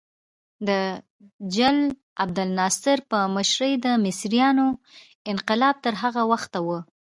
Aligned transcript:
د 0.67 0.69
جل 1.55 1.77
عبدالناصر 2.23 2.97
په 3.11 3.19
مشرۍ 3.35 3.73
د 3.85 3.87
مصریانو 4.05 4.67
انقلاب 5.31 5.75
تر 5.85 5.93
هغه 6.03 6.21
وخته 6.31 6.59
و. 6.67 6.69